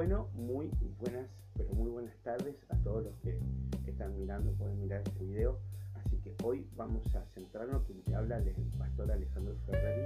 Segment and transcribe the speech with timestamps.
[0.00, 3.38] Bueno, muy buenas, pero muy buenas tardes a todos los que
[3.86, 5.58] están mirando, pueden mirar este video.
[5.92, 10.00] Así que hoy vamos a centrarnos, quien te habla el pastor Alejandro Ferrari,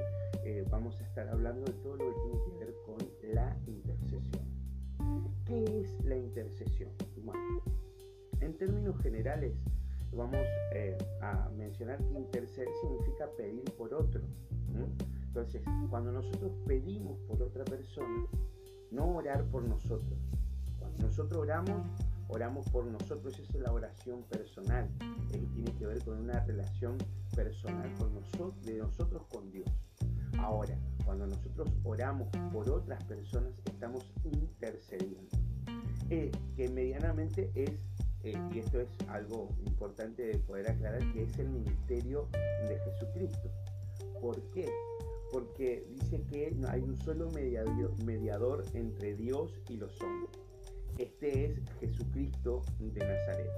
[0.44, 2.98] eh, vamos a estar hablando de todo lo que tiene que ver con
[3.34, 4.42] la intercesión.
[5.46, 6.90] ¿Qué es la intercesión?
[7.24, 7.62] Bueno,
[8.40, 9.54] en términos generales,
[10.12, 14.22] vamos eh, a mencionar que interceder significa pedir por otro.
[15.28, 18.26] Entonces, cuando nosotros pedimos por otra persona,
[18.90, 20.18] no orar por nosotros.
[20.78, 21.86] Cuando nosotros oramos,
[22.28, 24.88] oramos por nosotros, esa es la oración personal,
[25.30, 26.98] que tiene que ver con una relación
[27.34, 29.68] personal con nosotros, de nosotros con Dios.
[30.38, 35.36] Ahora, cuando nosotros oramos por otras personas, estamos intercediendo.
[36.10, 37.70] Eh, que medianamente es,
[38.24, 42.28] eh, y esto es algo importante de poder aclarar, que es el ministerio
[42.68, 43.50] de Jesucristo.
[44.20, 44.68] ¿Por qué?
[45.54, 50.30] Porque dice que hay un solo mediador entre Dios y los hombres.
[50.98, 53.50] Este es Jesucristo de Nazaret.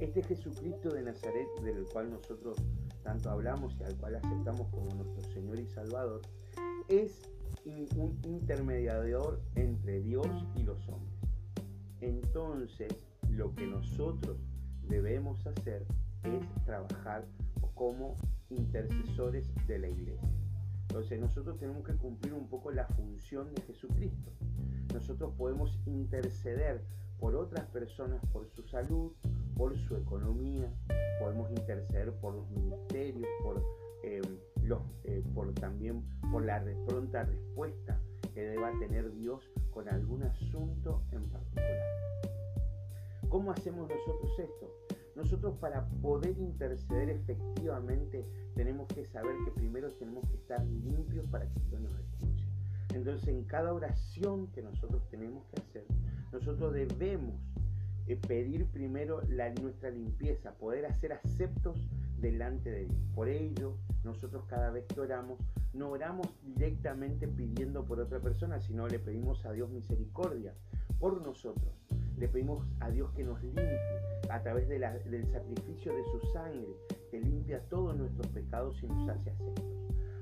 [0.00, 2.56] Este Jesucristo de Nazaret del cual nosotros
[3.02, 6.22] tanto hablamos y al cual aceptamos como nuestro Señor y Salvador,
[6.88, 7.20] es
[7.66, 11.18] un intermediador entre Dios y los hombres.
[12.00, 12.90] Entonces,
[13.28, 14.38] lo que nosotros
[14.88, 15.84] debemos hacer
[16.22, 17.26] es trabajar
[17.74, 18.16] como
[18.48, 20.43] intercesores de la iglesia.
[20.94, 24.30] Entonces nosotros tenemos que cumplir un poco la función de Jesucristo.
[24.92, 26.84] Nosotros podemos interceder
[27.18, 29.10] por otras personas, por su salud,
[29.56, 30.72] por su economía,
[31.18, 33.60] podemos interceder por los ministerios, por,
[34.04, 34.22] eh,
[35.34, 38.00] por también por la pronta respuesta
[38.32, 39.42] que deba tener Dios
[39.72, 42.30] con algún asunto en particular.
[43.28, 44.93] ¿Cómo hacemos nosotros esto?
[45.16, 51.48] Nosotros para poder interceder efectivamente tenemos que saber que primero tenemos que estar limpios para
[51.48, 52.44] que Dios nos escuche.
[52.94, 55.84] Entonces en cada oración que nosotros tenemos que hacer,
[56.32, 57.34] nosotros debemos
[58.06, 59.22] eh, pedir primero
[59.62, 61.78] nuestra limpieza, poder hacer aceptos
[62.20, 63.08] delante de Dios.
[63.14, 65.38] Por ello, nosotros cada vez que oramos,
[65.72, 70.54] no oramos directamente pidiendo por otra persona, sino le pedimos a Dios misericordia
[70.98, 71.83] por nosotros
[72.16, 73.78] le pedimos a Dios que nos limpie
[74.30, 76.68] a través del sacrificio de su sangre,
[77.10, 79.64] que limpia todos nuestros pecados y nos hace aceptos.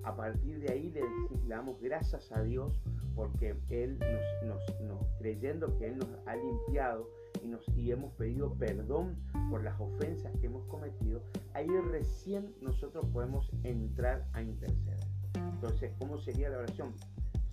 [0.05, 1.03] A partir de ahí le,
[1.47, 2.81] damos gracias a Dios
[3.15, 3.99] porque Él
[4.45, 7.09] nos, creyendo que Él nos ha limpiado
[7.43, 9.17] y, nos, y hemos pedido perdón
[9.51, 11.23] por las ofensas que hemos cometido,
[11.55, 14.99] ahí recién nosotros podemos entrar a interceder.
[15.35, 16.93] Entonces, ¿cómo sería la oración?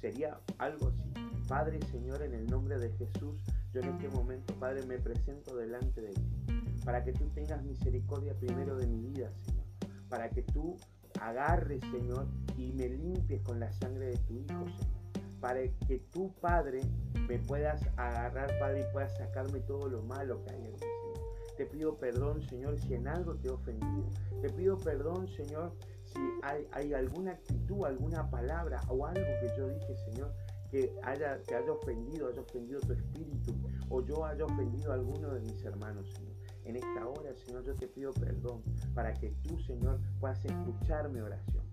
[0.02, 1.04] Sería algo así.
[1.48, 6.02] Padre Señor, en el nombre de Jesús, yo en este momento, Padre, me presento delante
[6.02, 9.66] de ti, para que tú tengas misericordia primero de mi vida, Señor,
[10.10, 10.76] para que tú
[11.22, 15.00] agarres, Señor, y me limpies con la sangre de tu Hijo, Señor,
[15.40, 16.82] para que tú, Padre,
[17.28, 21.30] me puedas agarrar, Padre, y puedas sacarme todo lo malo que hay en mí, Señor.
[21.58, 24.10] Te pido perdón, Señor, si en algo te he ofendido.
[24.42, 25.74] Te pido perdón, Señor,
[26.06, 30.34] si hay, hay alguna actitud, alguna palabra o algo que yo dije, Señor,
[30.70, 33.56] que haya, te haya ofendido, haya ofendido tu espíritu,
[33.90, 36.36] o yo haya ofendido a alguno de mis hermanos, Señor.
[36.66, 38.62] En esta hora, Señor, yo te pido perdón
[38.94, 41.64] para que tú, Señor, puedas escuchar mi oración.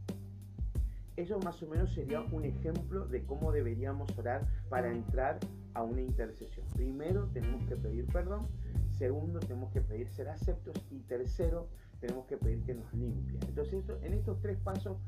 [1.17, 5.39] Eso más o menos sería un ejemplo de cómo deberíamos orar para entrar
[5.73, 6.67] a una intercesión.
[6.75, 8.47] Primero, tenemos que pedir perdón.
[8.91, 10.77] Segundo, tenemos que pedir ser aceptos.
[10.91, 11.69] Y tercero,
[12.01, 13.39] tenemos que pedir que nos limpie.
[13.49, 14.99] Entonces, en estos tres pasos,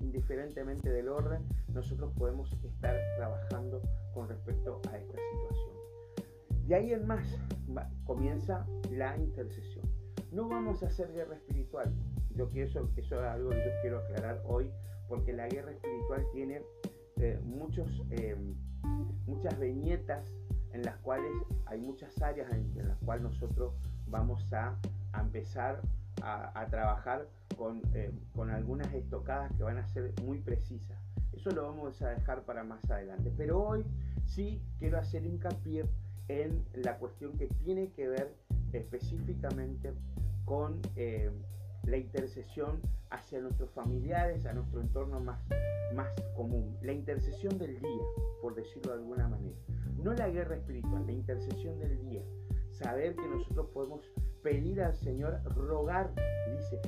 [0.00, 3.82] indiferentemente del orden, nosotros podemos estar trabajando
[4.14, 5.78] con respecto a esta situación.
[6.66, 7.26] De ahí en más
[8.04, 9.84] comienza la intercesión.
[10.32, 11.92] No vamos a hacer guerra espiritual.
[12.34, 14.70] Yo quiero, eso, eso es algo que yo quiero aclarar hoy,
[15.08, 16.62] porque la guerra espiritual tiene
[17.16, 18.36] eh, muchos, eh,
[19.26, 20.24] muchas viñetas
[20.72, 21.32] en las cuales
[21.66, 23.72] hay muchas áreas en las cuales nosotros
[24.06, 24.78] vamos a
[25.18, 25.80] a empezar
[26.22, 30.98] a, trabajar con, eh, con, algunas estocadas que van a ser muy precisas.
[31.32, 33.32] Eso lo vamos a dejar para más adelante.
[33.36, 33.84] Pero hoy
[34.26, 35.84] sí quiero hacer hincapié
[36.28, 38.34] en la cuestión que tiene que ver
[38.72, 39.94] específicamente
[40.44, 41.30] con eh,
[41.84, 42.80] la intercesión
[43.10, 45.40] hacia nuestros familiares, a nuestro entorno más,
[45.94, 46.76] más común.
[46.82, 48.02] La intercesión del día,
[48.42, 49.56] por decirlo de alguna manera.
[50.02, 52.22] No la guerra espiritual, la intercesión del día.
[52.72, 54.00] Saber que nosotros podemos
[54.42, 56.12] pedir al Señor, rogar,
[56.50, 56.80] dice,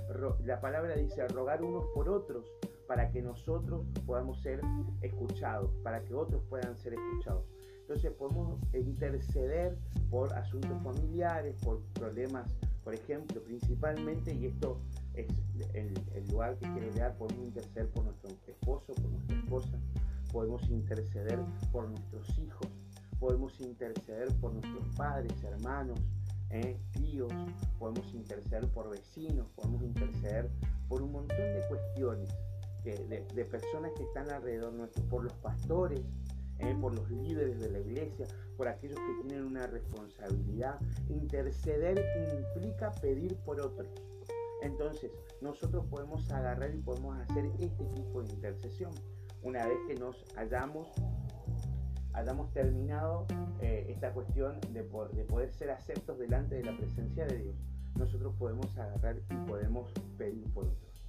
[0.45, 2.45] la palabra dice, rogar unos por otros
[2.87, 4.61] para que nosotros podamos ser
[5.01, 7.45] escuchados, para que otros puedan ser escuchados.
[7.83, 9.77] Entonces podemos interceder
[10.11, 12.49] por asuntos familiares, por problemas,
[12.85, 14.81] por ejemplo, principalmente, y esto
[15.15, 15.27] es
[15.75, 15.95] el,
[16.31, 19.79] lugar que quiero dar, podemos interceder por nuestro esposo, por nuestra esposa,
[20.33, 21.39] podemos interceder
[21.73, 22.69] por nuestros hijos,
[23.19, 26.01] podemos interceder por nuestros padres, hermanos,
[26.51, 26.79] ¿eh?
[26.93, 27.33] tíos,
[27.79, 30.51] podemos interceder por vecinos, podemos interceder
[30.89, 32.29] por un montón de cuestiones
[32.85, 36.01] de, personas que están alrededor nuestro, por los pastores,
[36.59, 36.77] ¿eh?
[36.81, 38.27] por los líderes de la iglesia,
[38.57, 40.79] por aquellos que tienen una responsabilidad.
[41.09, 43.89] Interceder implica pedir por otros.
[44.63, 45.11] Entonces,
[45.41, 48.93] nosotros podemos agarrar y podemos hacer este tipo de intercesión.
[49.43, 50.89] Una vez que nos hayamos,
[52.13, 53.27] hayamos terminado
[53.61, 57.55] eh, esta cuestión de, de poder ser aceptos delante de la presencia de Dios,
[57.97, 61.05] nosotros podemos agarrar y podemos pedir por otros.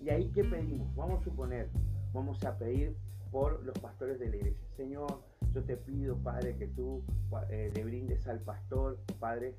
[0.00, 0.94] ¿Y ahí qué pedimos?
[0.94, 1.68] Vamos a suponer,
[2.12, 2.96] vamos a pedir
[3.30, 4.66] por los pastores de la iglesia.
[4.76, 5.22] Señor,
[5.52, 7.02] yo te pido, Padre, que tú
[7.50, 9.54] eh, le brindes al pastor, Padre,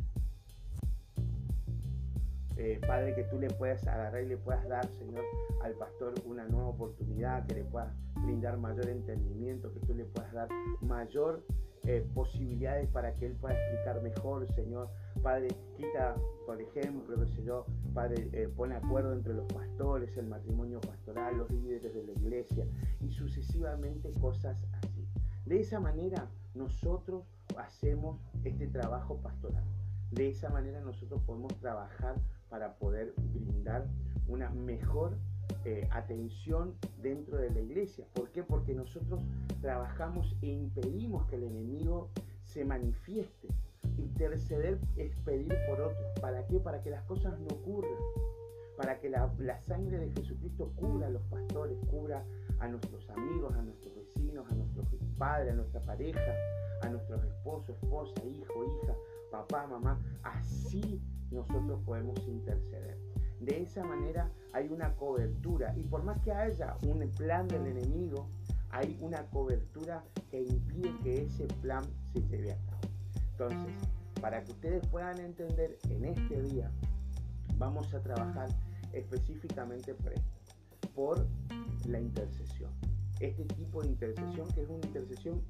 [2.58, 5.24] eh, Padre, que tú le puedas agarrar y le puedas dar, Señor,
[5.64, 10.32] al pastor una nueva oportunidad, que le puedas brindar mayor entendimiento, que tú le puedas
[10.34, 10.50] dar
[10.82, 11.44] mayor
[11.84, 14.90] eh, posibilidades para que él pueda explicar mejor, Señor.
[15.24, 16.16] Padre, quita,
[16.46, 21.38] por ejemplo, qué sé yo, Padre, eh, pone acuerdo entre los pastores, el matrimonio pastoral,
[21.38, 22.66] los líderes de la iglesia
[23.00, 25.08] y sucesivamente cosas así.
[25.46, 27.24] De esa manera nosotros
[27.58, 29.64] hacemos este trabajo pastoral.
[30.12, 32.16] De esa manera nosotros podemos trabajar
[32.50, 33.88] para poder brindar
[34.28, 35.18] una mejor
[35.66, 38.06] eh, atención dentro de la iglesia.
[38.14, 38.44] ¿Por qué?
[38.44, 39.22] Porque nosotros
[39.62, 42.10] trabajamos e impedimos que el enemigo
[42.44, 43.48] se manifieste.
[43.98, 46.20] Interceder es pedir por otros.
[46.22, 46.60] ¿Para qué?
[46.60, 47.92] Para que las cosas no ocurran.
[48.78, 49.30] Para que la,
[49.62, 52.24] sangre de Jesucristo cubra a los pastores, cubra
[52.60, 56.36] a nuestros amigos, a nuestros vecinos, a nuestros padres, a nuestra pareja,
[56.84, 58.87] a nuestros esposos, esposa, hijo, hija,
[59.32, 60.00] papá, mamá.
[60.24, 61.02] Así
[61.32, 62.98] nosotros podemos interceder.
[63.40, 68.30] De esa manera hay una cobertura y por más que haya un plan del enemigo,
[68.72, 71.84] hay una cobertura que impide que ese plan
[72.14, 72.82] se lleve a cabo.
[73.32, 73.74] Entonces,
[74.20, 76.72] para que ustedes puedan entender en este día,
[77.58, 78.50] vamos a trabajar
[78.94, 81.28] específicamente por esto, por
[81.88, 82.72] la intercesión.
[83.20, 85.42] Este tipo de intercesión que es una intercesión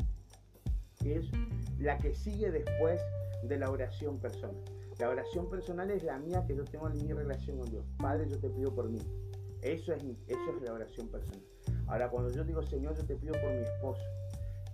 [1.00, 1.32] que es
[1.80, 3.02] la que sigue después
[3.44, 4.56] de la oración personal.
[5.00, 7.86] La oración personal es la mía que yo tengo en mi relación con Dios.
[7.98, 9.00] Padre, yo te pido por mí.
[9.62, 11.42] Eso es, eso es la oración personal.
[11.88, 14.02] Ahora, cuando yo digo, Señor, yo te pido por mi esposo,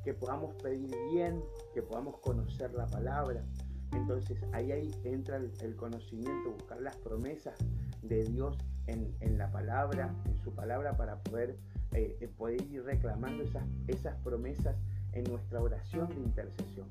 [0.03, 1.43] que podamos pedir bien,
[1.73, 3.43] que podamos conocer la palabra.
[3.91, 7.55] Entonces ahí, ahí entra el, conocimiento, buscar las promesas
[8.01, 11.57] de Dios en, la palabra, en su palabra, para poder,
[11.91, 14.75] eh, poder ir reclamando esas, esas promesas
[15.13, 16.87] en nuestra oración de intercesión,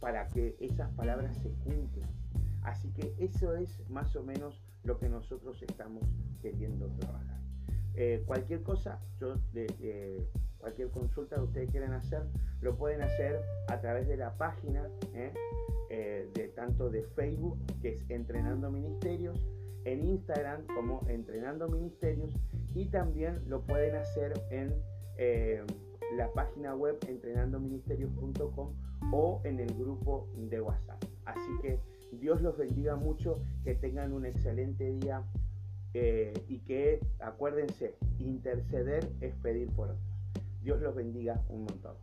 [0.00, 2.08] para que esas palabras se cumplan.
[2.62, 6.02] Así que eso es más o menos lo que nosotros estamos
[6.42, 7.40] queriendo trabajar.
[7.94, 9.00] Eh, cualquier cosa,
[9.52, 10.26] de,
[10.58, 12.22] cualquier consulta que ustedes quieran hacer,
[12.60, 15.32] lo pueden hacer a través de la página ¿eh?
[15.90, 19.40] Eh, de tanto de Facebook, que es Entrenando Ministerios,
[19.84, 22.34] en Instagram como Entrenando Ministerios,
[22.74, 24.74] y también lo pueden hacer en
[26.14, 28.74] la página web entrenandoministerios.com
[29.12, 31.02] o en el grupo de WhatsApp.
[31.24, 31.80] Así que
[32.12, 35.24] Dios los bendiga mucho, que tengan un excelente día
[35.94, 40.02] eh, y que acuérdense, interceder es pedir por otros.
[40.62, 41.94] Dios los bendiga un montón.